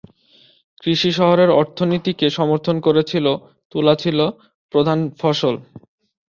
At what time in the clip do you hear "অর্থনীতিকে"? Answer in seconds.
1.51-2.27